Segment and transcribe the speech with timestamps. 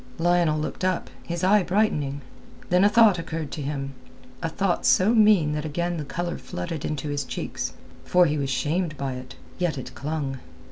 [0.17, 2.21] Lionel looked up, his eye brightening.
[2.71, 3.93] Then a thought occurred to him;
[4.41, 8.49] a thought so mean that again the colour flooded into his cheeks, for he was
[8.49, 9.35] shamed by it.
[9.59, 10.39] Yet it clung.